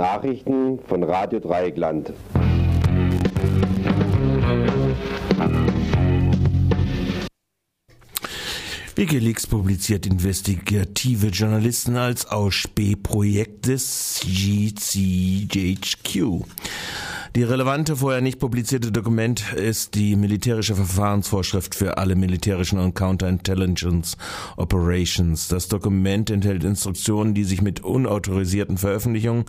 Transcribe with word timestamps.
Nachrichten 0.00 0.78
von 0.88 1.02
Radio 1.02 1.40
Dreieckland. 1.40 2.14
Wikileaks 8.96 9.46
publiziert 9.46 10.06
investigative 10.06 11.26
Journalisten 11.26 11.98
als 11.98 12.24
Ausspähprojekt 12.24 13.66
des 13.66 14.22
GCHQ. 14.24 16.16
Die 17.36 17.44
relevante, 17.44 17.94
vorher 17.94 18.20
nicht 18.20 18.40
publizierte 18.40 18.90
Dokument 18.90 19.52
ist 19.52 19.94
die 19.94 20.16
militärische 20.16 20.74
Verfahrensvorschrift 20.74 21.76
für 21.76 21.96
alle 21.96 22.16
militärischen 22.16 22.80
und 22.80 22.94
Counterintelligence 22.94 24.16
Operations. 24.56 25.46
Das 25.46 25.68
Dokument 25.68 26.28
enthält 26.30 26.64
Instruktionen, 26.64 27.32
die 27.32 27.44
sich 27.44 27.62
mit 27.62 27.84
unautorisierten 27.84 28.78
Veröffentlichungen, 28.78 29.44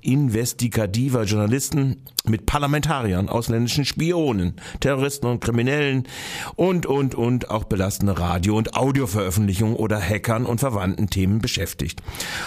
investigativer 0.00 1.22
Journalisten 1.22 2.02
mit 2.28 2.46
Parlamentariern, 2.46 3.28
ausländischen 3.28 3.84
Spionen, 3.84 4.54
Terroristen 4.80 5.26
und 5.26 5.40
Kriminellen 5.40 6.04
und, 6.56 6.86
und, 6.86 7.14
und 7.14 7.50
auch 7.50 7.64
belastende 7.64 8.18
Radio- 8.18 8.56
und 8.56 8.74
Audioveröffentlichungen 8.74 9.76
oder 9.76 10.00
Hackern 10.00 10.46
und 10.46 10.60
verwandten 10.60 11.08
Themen 11.08 11.40
beschäftigt. 11.40 12.02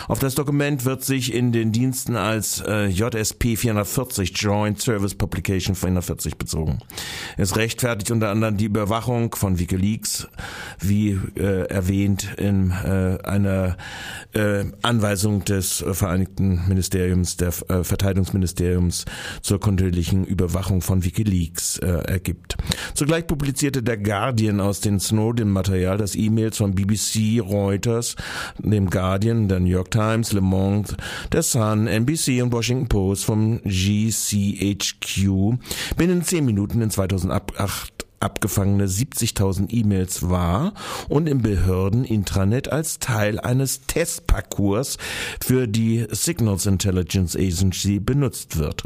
Auf 0.08 0.20
das 0.20 0.36
Dokument 0.36 0.86
wird 0.86 1.04
sich 1.04 1.34
in 1.34 1.52
den 1.52 1.72
Diensten 1.72 2.16
als 2.16 2.62
äh, 2.66 2.88
JSP 2.88 3.56
440 3.56 4.34
Joint 4.36 4.82
Service 4.82 5.16
Publication 5.16 5.76
440 5.76 6.38
bezogen. 6.38 6.80
Es 7.38 7.56
rechtfertigt 7.56 8.12
unter 8.12 8.30
anderem 8.30 8.58
die 8.58 8.66
Überwachung 8.66 9.36
von 9.36 9.60
Wikileaks, 9.60 10.28
wie 10.80 11.20
äh, 11.36 11.68
erwähnt 11.68 12.28
in 12.38 12.72
äh, 12.72 13.18
einer 13.24 13.78
äh, 14.34 14.66
Anweisung 14.82 15.44
des 15.46 15.82
äh, 15.82 15.94
Vereinigten 15.94 16.68
Ministeriums 16.68 17.38
der 17.38 17.50
äh, 17.70 17.84
Verteidigungsministeriums 17.84 19.06
zur 19.42 19.60
kontinuierlichen 19.70 20.26
Überwachung 20.26 20.82
von 20.82 21.04
Wikileaks 21.04 21.78
äh, 21.78 21.88
ergibt. 21.88 22.58
Zugleich 22.96 23.28
publizierte 23.28 23.84
der 23.84 23.98
Guardian 23.98 24.60
aus 24.60 24.82
dem 24.82 25.00
Snowden-Material 25.00 25.98
das 25.98 26.16
E-Mails 26.16 26.58
von 26.58 26.74
BBC, 26.74 27.40
Reuters, 27.40 28.16
dem 28.58 28.90
Guardian, 28.90 29.48
der 29.48 29.60
New 29.60 29.68
York 29.68 29.92
Times, 29.92 30.34
Le 30.34 30.42
Monde, 30.42 30.96
der 31.32 31.44
Sun, 31.44 31.86
NBC 31.86 32.42
und 32.42 32.52
Washington 32.52 32.88
Post 32.88 33.26
vom 33.26 33.62
GCHQ 33.64 35.60
binnen 35.98 36.24
zehn 36.24 36.46
Minuten 36.46 36.82
in 36.82 36.90
2008 36.90 37.99
abgefangene 38.20 38.86
70.000 38.86 39.74
E-Mails 39.74 40.30
war 40.30 40.74
und 41.08 41.28
im 41.28 41.42
Behörden-Intranet 41.42 42.72
als 42.72 43.00
Teil 43.00 43.40
eines 43.40 43.82
Testparcours 43.88 44.98
für 45.42 45.68
die 45.68 46.06
Signals 46.10 46.66
Intelligence 46.66 47.36
Agency 47.36 48.00
benutzt 48.00 48.58
wird. 48.58 48.84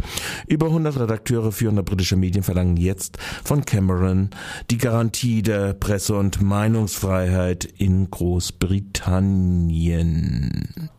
Über 0.47 0.67
100 0.67 0.99
Redakteure 0.99 1.51
führender 1.51 1.83
britischer 1.83 2.17
Medien 2.17 2.43
verlangen 2.43 2.77
jetzt 2.77 3.17
von 3.43 3.65
Cameron 3.65 4.29
die 4.69 4.77
Garantie 4.77 5.41
der 5.41 5.73
Presse- 5.73 6.15
und 6.15 6.41
Meinungsfreiheit 6.41 7.65
in 7.65 8.09
Großbritannien. 8.09 10.89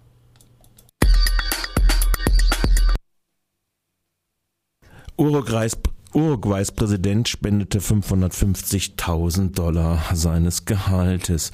Uruguays 5.16 5.76
Uruguays 6.14 6.70
Präsident 6.70 7.28
spendete 7.28 7.80
550.000 7.80 9.52
Dollar 9.52 10.00
seines 10.12 10.64
Gehaltes. 10.64 11.50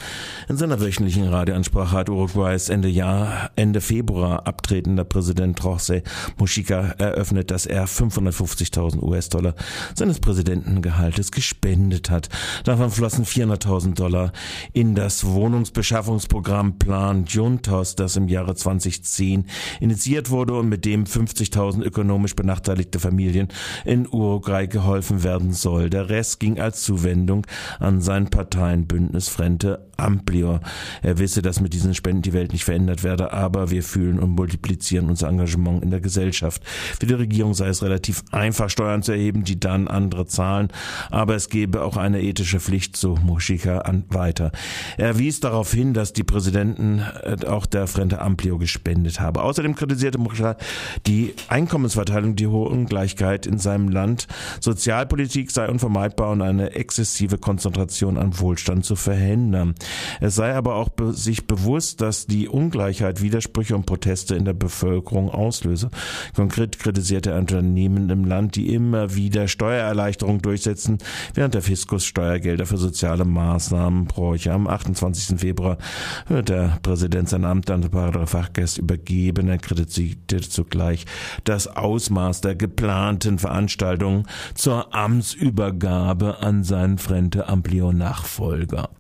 In 0.51 0.59
seiner 0.59 0.79
wöchentlichen 0.83 1.27
Radioansprache 1.27 1.93
hat 1.93 2.11
Uruguays 2.11 2.69
Ende 2.69 2.89
Jahr, 2.89 3.53
Ende 3.57 3.81
Februar 3.81 4.47
abtretender 4.47 5.05
Präsident 5.05 5.63
José 5.63 6.03
Mujica 6.37 6.95
eröffnet, 6.99 7.51
dass 7.51 7.65
er 7.65 7.89
550.000 7.89 9.03
US-Dollar 9.03 9.55
seines 9.95 10.21
Präsidentengehaltes 10.21 11.33
gespendet 11.33 12.11
hat. 12.11 12.29
Davon 12.65 12.91
flossen 12.91 13.25
400.000 13.25 13.95
Dollar 13.95 14.31
in 14.75 14.95
das 14.95 15.25
Wohnungsbeschaffungsprogramm 15.25 16.79
Plan 16.79 17.25
Juntos, 17.25 17.97
das 17.97 18.17
im 18.17 18.29
Jahre 18.29 18.55
2010 18.55 19.47
initiiert 19.81 20.29
wurde 20.29 20.53
und 20.53 20.69
mit 20.69 20.85
dem 20.85 21.05
50.000 21.05 21.83
ökonomisch 21.83 22.37
benachteiligte 22.37 23.01
Familien 23.01 23.49
in 23.87 24.07
Uruguay 24.07 24.50
Uruguay 24.51 24.67
geholfen 24.67 25.23
werden 25.23 25.53
soll. 25.53 25.91
Der 25.91 26.09
Rest 26.09 26.41
ging 26.41 26.59
als 26.61 26.83
Zuwendung 26.83 27.47
an 27.79 28.01
sein 28.01 28.31
Parteienbündnis 28.31 29.29
Frente 29.29 29.87
Amplio. 29.97 30.61
Er 31.03 31.19
wisse, 31.19 31.43
dass 31.43 31.61
mit 31.61 31.73
diesen 31.73 31.95
Spenden 31.95 32.23
die 32.23 32.33
Welt 32.33 32.53
nicht 32.53 32.65
verändert 32.65 33.05
werde, 33.05 33.33
aber 33.33 33.71
wir 33.71 33.83
fühlen 33.83 34.19
und 34.19 34.31
multiplizieren 34.31 35.09
unser 35.09 35.29
Engagement 35.29 35.83
in 35.83 35.91
der 35.91 36.01
Gesellschaft. 36.01 36.63
Für 36.65 37.07
die 37.07 37.15
Regierung 37.15 37.55
sei 37.55 37.69
es 37.69 37.83
relativ 37.83 38.25
einfach, 38.33 38.71
Steuern 38.71 39.03
zu 39.03 39.13
erheben, 39.13 39.45
die 39.45 39.61
dann 39.61 39.89
andere 39.89 40.27
zahlen, 40.27 40.69
aber 41.11 41.35
es 41.35 41.49
gebe 41.49 41.83
auch 41.83 41.97
eine 41.97 42.23
ethische 42.23 42.61
Pflicht, 42.61 42.97
so 42.97 43.17
Mushika 43.17 43.81
an, 43.81 44.05
weiter. 44.09 44.53
Er 44.97 45.19
wies 45.19 45.41
darauf 45.41 45.73
hin, 45.73 45.95
dass 45.95 46.13
die 46.13 46.25
Präsidenten 46.25 47.03
äh, 47.23 47.47
auch 47.47 47.67
der 47.67 47.87
Frente 47.87 48.21
Amplio 48.21 48.59
gespendet 48.59 49.21
habe. 49.21 49.43
Außerdem 49.43 49.75
kritisierte 49.75 50.19
Mushika 50.19 50.57
die 51.07 51.35
Einkommensverteilung, 51.49 52.37
die 52.37 52.47
hohe 52.47 52.69
Ungleichheit 52.69 53.47
in 53.47 53.59
seinem 53.59 53.89
Land 53.89 54.27
Sozialpolitik 54.61 55.51
sei 55.51 55.69
unvermeidbar 55.69 56.31
und 56.31 56.43
eine 56.43 56.73
exzessive 56.73 57.39
Konzentration 57.39 58.17
an 58.17 58.39
Wohlstand 58.39 58.85
zu 58.85 58.97
verhindern. 58.97 59.75
Es 60.21 60.35
sei 60.35 60.55
aber 60.55 60.75
auch 60.75 60.89
be 60.89 61.13
sich 61.13 61.47
bewusst, 61.47 62.01
dass 62.01 62.27
die 62.27 62.49
Ungleichheit 62.49 63.23
Widersprüche 63.23 63.75
und 63.75 63.87
Proteste 63.87 64.35
in 64.35 64.45
der 64.45 64.53
Bevölkerung 64.53 65.31
auslöse. 65.31 65.91
Konkret 66.35 66.79
kritisierte 66.79 67.31
er 67.31 67.39
Unternehmen 67.39 68.11
im 68.11 68.25
Land, 68.25 68.57
die 68.57 68.73
immer 68.73 69.15
wieder 69.15 69.49
Steuererleichterungen 69.49 70.43
durchsetzen, 70.43 70.99
während 71.35 71.55
der 71.55 71.63
Fiskus 71.63 72.05
Steuergelder 72.05 72.67
für 72.67 72.79
soziale 72.79 73.25
Maßnahmen 73.25 74.07
bräuche. 74.07 74.53
Am 74.53 74.67
28. 74.67 75.41
Februar 75.41 75.79
wird 76.29 76.49
der 76.49 76.79
Präsident 76.83 77.29
sein 77.29 77.45
Amt 77.45 77.71
an 77.71 77.83
den 77.83 78.27
Fachgäste 78.27 78.81
übergeben. 78.81 79.49
Er 79.49 79.59
kritisierte 79.59 80.41
zugleich 80.41 81.07
das 81.45 81.67
Ausmaß 81.67 82.41
der 82.41 82.55
geplanten 82.55 83.39
Veranstaltungen 83.39 84.27
zur 84.55 84.95
Amtsübergabe 84.95 86.39
an 86.41 86.65
seinen 86.65 86.99
Frente 86.99 87.49
Amplio 87.49 87.93
Nachfolger. 87.93 88.91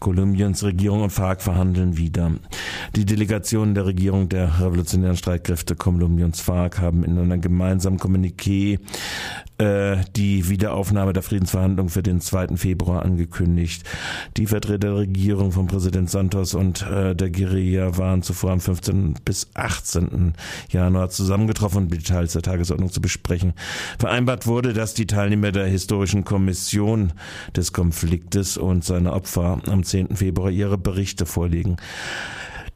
Kolumbiens 0.00 0.62
Regierung 0.62 1.02
und 1.02 1.10
FARC 1.10 1.42
verhandeln 1.42 1.96
wieder. 1.96 2.32
Die 2.96 3.04
Delegationen 3.04 3.74
der 3.74 3.84
Regierung 3.84 4.30
der 4.30 4.58
revolutionären 4.58 5.18
Streitkräfte 5.18 5.76
Kolumbiens 5.76 6.40
FARC 6.40 6.80
haben 6.80 7.04
in 7.04 7.18
einem 7.18 7.42
gemeinsamen 7.42 7.98
Kommuniqué 7.98 8.78
äh, 9.58 9.98
die 10.16 10.48
Wiederaufnahme 10.48 11.12
der 11.12 11.22
Friedensverhandlungen 11.22 11.90
für 11.90 12.02
den 12.02 12.22
2. 12.22 12.56
Februar 12.56 13.02
angekündigt. 13.02 13.82
Die 14.38 14.46
Vertreter 14.46 14.78
der 14.78 14.96
Regierung 14.96 15.52
von 15.52 15.66
Präsident 15.66 16.08
Santos 16.08 16.54
und 16.54 16.86
äh, 16.90 17.14
der 17.14 17.28
Guerilla 17.28 17.98
waren 17.98 18.22
zuvor 18.22 18.52
am 18.52 18.60
15. 18.60 19.16
bis 19.26 19.50
18. 19.52 20.32
Januar 20.70 21.10
zusammengetroffen, 21.10 21.82
um 21.82 21.88
Details 21.90 22.32
der 22.32 22.40
Tagesordnung 22.40 22.90
zu 22.90 23.02
besprechen. 23.02 23.52
Vereinbart 23.98 24.46
wurde, 24.46 24.72
dass 24.72 24.94
die 24.94 25.06
Teilnehmer 25.06 25.52
der 25.52 25.66
historischen 25.66 26.24
Kommission 26.24 27.12
des 27.54 27.74
Konfliktes 27.74 28.56
und 28.56 28.84
seine 28.86 29.12
Opfer 29.12 29.60
am 29.66 29.84
10. 29.84 30.16
Februar 30.16 30.50
ihre 30.50 30.78
Berichte 30.78 31.26
vorlegen. 31.26 31.76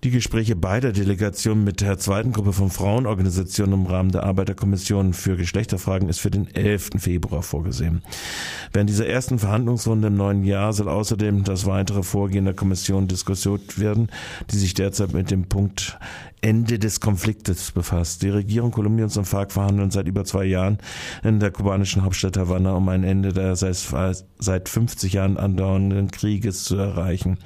Die 0.03 0.11
Gespräche 0.11 0.57
beider 0.57 0.93
Delegationen 0.93 1.63
mit 1.63 1.83
der 1.83 1.99
zweiten 1.99 2.33
Gruppe 2.33 2.55
von 2.55 2.71
Frauenorganisationen 2.71 3.81
im 3.81 3.87
Rahmen 3.87 4.11
der 4.11 4.23
Arbeiterkommission 4.23 5.13
für 5.13 5.37
Geschlechterfragen 5.37 6.09
ist 6.09 6.21
für 6.21 6.31
den 6.31 6.49
11. 6.55 6.93
Februar 6.97 7.43
vorgesehen. 7.43 8.01
Während 8.73 8.89
dieser 8.89 9.07
ersten 9.07 9.39
Verhandlungsrunde 9.39 10.09
im 10.09 10.17
neuen 10.17 10.43
Jahr 10.43 10.73
soll 10.73 10.89
außerdem 10.89 11.45
das 11.45 11.67
weitere 11.67 12.03
Vorgehen 12.03 12.47
der 12.47 12.55
Kommission 12.55 13.09
diskutiert 13.09 13.79
werden, 13.79 14.09
die 14.51 14.57
sich 14.57 14.73
derzeit 14.73 15.13
mit 15.13 15.31
dem 15.31 15.51
Punkt 15.51 15.99
Ende 16.43 16.79
des 16.79 17.01
Konfliktes 17.01 17.71
befasst. 17.71 18.23
Die 18.23 18.31
Regierung 18.31 18.71
Kolumbiens 18.71 19.17
und 19.19 19.27
FARC 19.27 19.53
verhandeln 19.53 19.91
seit 19.91 20.09
über 20.09 20.25
zwei 20.25 20.45
Jahren 20.45 20.79
in 21.23 21.39
der 21.39 21.51
kubanischen 21.51 22.03
Hauptstadt 22.03 22.39
Havanna 22.39 22.73
um 22.73 22.89
ein 22.89 23.05
Ende 23.05 23.35
der 23.35 23.57
seit 23.57 24.69
50 24.69 25.13
Jahren 25.13 25.37
andauernden 25.37 26.11
Krieges 26.11 26.65
zu 26.65 26.77
erreichen. 26.77 27.37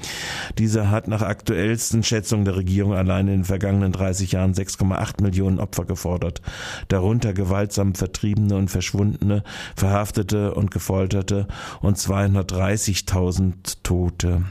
Dieser 0.58 0.90
hat 0.90 1.08
nach 1.08 1.22
aktuellsten 1.22 2.04
Schätzungen 2.04 2.43
der 2.44 2.56
Regierung 2.56 2.94
allein 2.94 3.28
in 3.28 3.38
den 3.38 3.44
vergangenen 3.44 3.92
30 3.92 4.32
Jahren 4.32 4.52
6,8 4.52 5.22
Millionen 5.22 5.58
Opfer 5.58 5.84
gefordert, 5.84 6.42
darunter 6.88 7.32
gewaltsam 7.32 7.94
Vertriebene 7.94 8.56
und 8.56 8.70
Verschwundene, 8.70 9.42
Verhaftete 9.76 10.54
und 10.54 10.70
Gefolterte 10.70 11.46
und 11.80 11.98
230.000 11.98 13.78
Tote. 13.82 14.44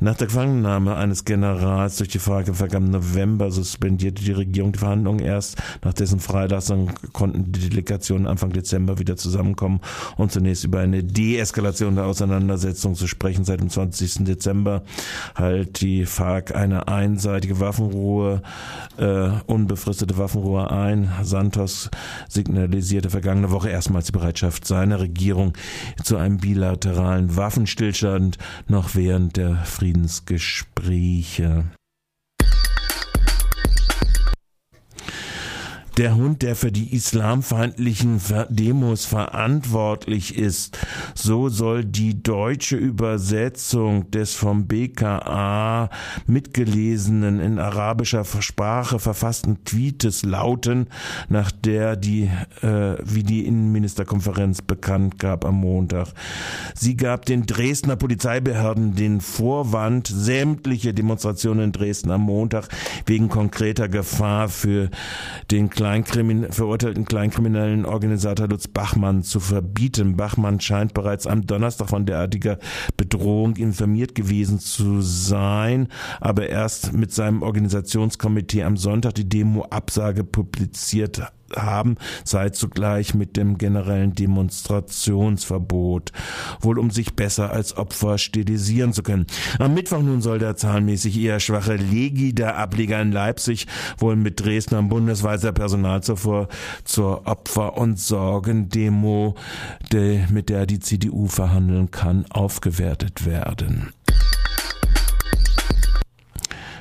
Nach 0.00 0.14
der 0.14 0.28
Gefangennahme 0.28 0.94
eines 0.94 1.24
Generals 1.24 1.96
durch 1.96 2.10
die 2.10 2.20
Frage 2.20 2.54
vergangenen 2.54 2.92
November 2.92 3.50
suspendierte 3.50 4.22
die 4.22 4.30
Regierung 4.30 4.70
die 4.70 4.78
Verhandlungen 4.78 5.18
erst. 5.18 5.60
Nach 5.82 5.92
dessen 5.92 6.20
Freilassung 6.20 6.92
konnten 7.12 7.50
die 7.50 7.68
Delegationen 7.68 8.28
Anfang 8.28 8.50
Dezember 8.50 9.00
wieder 9.00 9.16
zusammenkommen 9.16 9.80
und 10.16 10.30
zunächst 10.30 10.62
über 10.62 10.78
eine 10.78 11.02
Deeskalation 11.02 11.96
der 11.96 12.04
Auseinandersetzung 12.04 12.94
zu 12.94 13.08
sprechen. 13.08 13.44
Seit 13.44 13.58
dem 13.58 13.70
20. 13.70 14.24
Dezember 14.24 14.84
halt 15.34 15.80
die 15.80 16.06
FARC 16.06 16.54
eine 16.54 16.86
einseitige 16.86 17.58
Waffenruhe, 17.58 18.42
äh, 18.98 19.30
unbefristete 19.46 20.16
Waffenruhe 20.16 20.70
ein. 20.70 21.10
Santos 21.22 21.90
signalisierte 22.28 23.10
vergangene 23.10 23.50
Woche 23.50 23.70
erstmals 23.70 24.06
die 24.06 24.12
Bereitschaft 24.12 24.64
seiner 24.64 25.00
Regierung 25.00 25.54
zu 26.04 26.18
einem 26.18 26.36
bilateralen 26.36 27.36
Waffenstillstand 27.36 28.38
noch 28.68 28.94
während 28.94 29.36
der 29.36 29.56
Friedensgespräche. 29.88 31.64
Der 35.98 36.14
Hund, 36.14 36.42
der 36.42 36.54
für 36.54 36.70
die 36.70 36.94
islamfeindlichen 36.94 38.20
Demos 38.50 39.04
verantwortlich 39.04 40.38
ist. 40.38 40.78
So 41.14 41.48
soll 41.48 41.84
die 41.84 42.22
deutsche 42.22 42.76
Übersetzung 42.76 44.08
des 44.12 44.34
vom 44.34 44.68
BKA 44.68 45.90
mitgelesenen 46.26 47.40
in 47.40 47.58
arabischer 47.58 48.24
Sprache 48.24 49.00
verfassten 49.00 49.64
Tweetes 49.64 50.22
lauten, 50.22 50.86
nach 51.28 51.50
der 51.50 51.96
die, 51.96 52.30
äh, 52.62 52.94
wie 53.02 53.24
die 53.24 53.44
Innenministerkonferenz 53.46 54.62
bekannt 54.62 55.18
gab 55.18 55.44
am 55.44 55.56
Montag. 55.56 56.08
Sie 56.76 56.96
gab 56.96 57.26
den 57.26 57.44
Dresdner 57.44 57.96
Polizeibehörden 57.96 58.94
den 58.94 59.20
Vorwand, 59.20 60.06
sämtliche 60.06 60.94
Demonstrationen 60.94 61.64
in 61.64 61.72
Dresden 61.72 62.12
am 62.12 62.20
Montag 62.20 62.68
wegen 63.06 63.28
konkreter 63.28 63.88
Gefahr 63.88 64.48
für 64.48 64.90
den 65.50 65.70
kleinen 65.70 65.87
Kleinkrimin 65.88 66.52
verurteilten 66.52 67.06
kleinkriminellen 67.06 67.86
Organisator 67.86 68.46
Lutz 68.46 68.68
Bachmann 68.68 69.22
zu 69.22 69.40
verbieten. 69.40 70.18
Bachmann 70.18 70.60
scheint 70.60 70.92
bereits 70.92 71.26
am 71.26 71.46
Donnerstag 71.46 71.88
von 71.88 72.04
derartiger 72.04 72.58
Bedrohung 72.98 73.56
informiert 73.56 74.14
gewesen 74.14 74.58
zu 74.58 75.00
sein, 75.00 75.88
aber 76.20 76.50
erst 76.50 76.92
mit 76.92 77.14
seinem 77.14 77.40
Organisationskomitee 77.40 78.64
am 78.64 78.76
Sonntag 78.76 79.14
die 79.14 79.30
Demo-Absage 79.30 80.24
publiziert 80.24 81.32
haben, 81.56 81.96
sei 82.24 82.50
zugleich 82.50 83.14
mit 83.14 83.36
dem 83.36 83.58
generellen 83.58 84.14
Demonstrationsverbot, 84.14 86.12
wohl 86.60 86.78
um 86.78 86.90
sich 86.90 87.14
besser 87.14 87.50
als 87.52 87.76
Opfer 87.76 88.18
stilisieren 88.18 88.92
zu 88.92 89.02
können. 89.02 89.26
Am 89.58 89.74
Mittwoch 89.74 90.00
nun 90.00 90.20
soll 90.20 90.38
der 90.38 90.56
zahlenmäßig 90.56 91.18
eher 91.18 91.40
schwache 91.40 91.76
Legi, 91.76 92.34
der 92.34 92.56
Ableger 92.56 93.00
in 93.00 93.12
Leipzig, 93.12 93.66
wohl 93.98 94.16
mit 94.16 94.44
Dresdner 94.44 94.82
bundesweiser 94.82 95.52
Personal 95.52 96.02
zuvor 96.02 96.48
zur 96.84 97.26
Opfer- 97.26 97.76
und 97.76 97.98
Sorgendemo, 97.98 99.34
mit 100.30 100.48
der 100.48 100.66
die 100.66 100.80
CDU 100.80 101.26
verhandeln 101.26 101.90
kann, 101.90 102.26
aufgewertet 102.30 103.26
werden. 103.26 103.92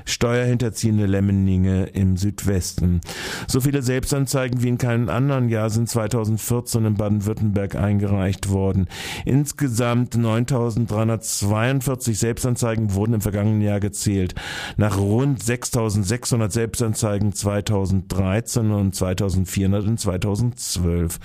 Steuerhinterziehende 0.08 1.06
Lemmeninge 1.06 1.86
im 1.88 2.18
Südwesten. 2.18 3.02
So 3.48 3.62
viele 3.62 3.82
Selbstanzeigen 3.82 4.64
wie 4.64 4.70
in 4.70 4.78
keinem 4.78 5.10
anderen 5.10 5.50
Jahr 5.50 5.70
sind 5.70 5.90
2014 5.90 6.86
in 6.86 6.96
Baden-Württemberg 6.96 7.76
eingereicht 7.76 8.50
worden. 8.50 8.88
Insgesamt 9.26 10.16
9.342 10.16 12.16
Selbstanzeigen 12.16 12.94
wurden 12.94 13.16
im 13.16 13.22
vergangenen 13.22 13.62
Jahr 13.62 13.80
gezählt. 13.80 14.36
Nach 14.78 14.98
rund 14.98 15.42
6.600 15.42 16.52
Selbstanzeigen 16.52 17.34
2013 17.34 18.72
und 18.72 18.96
2.400 18.96 19.88
in 19.88 19.98
2012. 19.98 21.20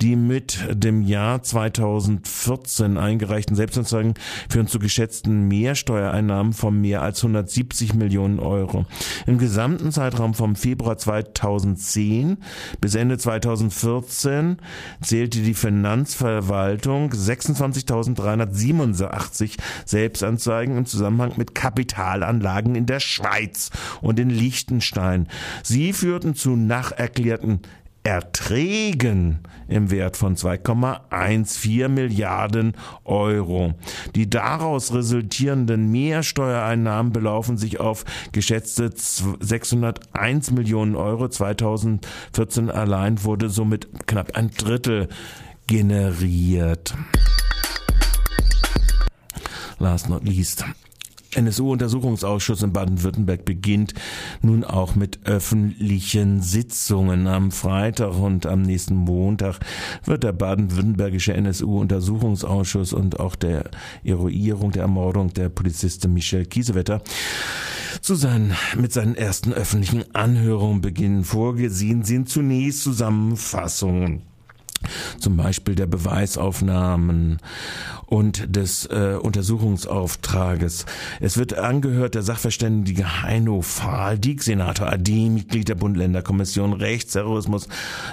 Die 0.00 0.16
mit 0.16 0.58
dem 0.72 1.02
Jahr 1.02 1.42
2014 1.42 2.96
eingereichten 2.96 3.56
Selbstanzeigen 3.56 4.14
führen 4.48 4.66
zu 4.66 4.78
geschätzten 4.78 5.48
Mehrsteuereinnahmen 5.48 6.52
von 6.52 6.80
mehr 6.80 7.02
als 7.02 7.18
170 7.18 7.94
Millionen 7.94 8.19
Millionen 8.20 8.38
Euro. 8.38 8.84
Im 9.26 9.38
gesamten 9.38 9.90
Zeitraum 9.92 10.34
vom 10.34 10.56
Februar 10.56 10.98
2010 10.98 12.36
bis 12.80 12.94
Ende 12.94 13.18
2014 13.18 14.58
zählte 15.00 15.40
die 15.40 15.54
Finanzverwaltung 15.54 17.10
26.387 17.10 19.58
Selbstanzeigen 19.86 20.76
im 20.76 20.84
Zusammenhang 20.86 21.32
mit 21.36 21.54
Kapitalanlagen 21.54 22.74
in 22.74 22.86
der 22.86 22.98
Schweiz 23.00 23.70
und 24.02 24.20
in 24.20 24.30
Liechtenstein. 24.30 25.28
Sie 25.62 25.92
führten 25.92 26.34
zu 26.34 26.56
nacherklärten 26.56 27.60
Erträgen 28.02 29.40
im 29.68 29.90
Wert 29.90 30.16
von 30.16 30.34
2,14 30.34 31.88
Milliarden 31.88 32.74
Euro. 33.04 33.74
Die 34.14 34.28
daraus 34.28 34.94
resultierenden 34.94 35.90
Mehrsteuereinnahmen 35.90 37.12
belaufen 37.12 37.58
sich 37.58 37.78
auf 37.78 38.04
geschätzte 38.32 38.90
601 38.94 40.50
Millionen 40.50 40.96
Euro. 40.96 41.28
2014 41.28 42.70
allein 42.70 43.22
wurde 43.22 43.50
somit 43.50 43.88
knapp 44.06 44.34
ein 44.36 44.50
Drittel 44.50 45.08
generiert. 45.66 46.94
Last 49.78 50.08
not 50.08 50.24
least. 50.24 50.64
NSU-Untersuchungsausschuss 51.34 52.62
in 52.62 52.72
Baden-Württemberg 52.72 53.44
beginnt 53.44 53.94
nun 54.42 54.64
auch 54.64 54.94
mit 54.94 55.20
öffentlichen 55.26 56.42
Sitzungen. 56.42 57.26
Am 57.26 57.50
Freitag 57.50 58.18
und 58.18 58.46
am 58.46 58.62
nächsten 58.62 58.96
Montag 58.96 59.60
wird 60.04 60.24
der 60.24 60.32
baden-württembergische 60.32 61.34
NSU-Untersuchungsausschuss 61.34 62.92
und 62.92 63.20
auch 63.20 63.36
der 63.36 63.70
Eruierung 64.04 64.72
der 64.72 64.82
Ermordung 64.82 65.32
der 65.32 65.48
Polizistin 65.48 66.14
Michelle 66.14 66.46
Kiesewetter 66.46 67.02
zu 68.00 68.14
seinen, 68.14 68.54
mit 68.76 68.92
seinen 68.92 69.14
ersten 69.14 69.52
öffentlichen 69.52 70.14
Anhörungen 70.14 70.80
beginnen. 70.80 71.24
Vorgesehen 71.24 72.04
sind 72.04 72.28
zunächst 72.28 72.82
Zusammenfassungen 72.82 74.29
zum 75.18 75.36
Beispiel 75.36 75.74
der 75.74 75.86
Beweisaufnahmen 75.86 77.38
und 78.06 78.56
des 78.56 78.86
äh, 78.86 79.16
Untersuchungsauftrages. 79.20 80.84
Es 81.20 81.38
wird 81.38 81.56
angehört 81.56 82.16
der 82.16 82.22
Sachverständige 82.22 83.22
Heino 83.22 83.62
Fahldiek, 83.62 84.42
Senator 84.42 84.92
AD, 84.92 85.30
Mitglied 85.30 85.68
der 85.68 85.76
Bund-Länder-Kommission 85.76 86.72
Rechtsterrorismus, 86.72 87.68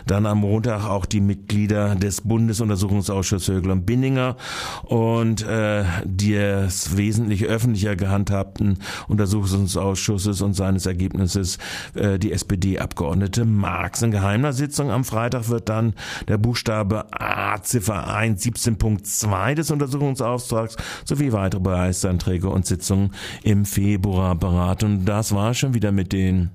dann 0.06 0.28
am 0.28 0.40
Montag 0.40 0.86
auch 0.86 1.06
die 1.06 1.19
Mitglieder 1.22 1.96
des 1.96 2.22
Bundesuntersuchungsausschusses 2.22 3.48
Högel 3.48 3.72
und 3.72 3.86
Binninger 3.86 4.38
und 4.84 5.42
äh, 5.48 5.84
des 6.06 6.96
wesentlich 6.96 7.46
öffentlicher 7.46 7.96
gehandhabten 7.96 8.78
Untersuchungsausschusses 9.07 10.42
und 10.42 10.54
seines 10.54 10.86
Ergebnisses 10.86 11.57
äh, 11.95 12.19
die 12.19 12.31
SPD-Abgeordnete 12.31 13.45
Marx. 13.45 14.04
In 14.04 14.12
geheimer 14.12 14.54
Sitzung 14.54 14.92
am 14.92 15.04
Freitag 15.04 15.50
wird 15.50 15.69
dann 15.69 15.94
der 16.28 16.38
Buchstabe 16.57 17.06
A 17.11 17.61
Ziffer 17.61 18.07
1 18.07 18.44
17.2 18.44 19.54
des 19.54 19.69
Untersuchungsauftrags 19.69 20.76
sowie 21.06 21.31
weitere 21.31 21.61
Beweisanträge 21.61 22.49
und 22.49 22.66
Sitzungen 22.66 23.14
im 23.44 23.64
Februar 23.64 24.33
beraten. 24.33 24.85
Und 24.85 25.06
das 25.06 25.35
war 25.35 25.54
schon 25.54 25.76
wieder 25.76 25.92
mit 25.92 26.14
den 26.14 26.49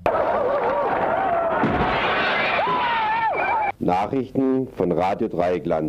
Nachrichten 3.79 4.67
von 4.75 4.91
Radio 4.91 5.29
Dreieckland. 5.29 5.81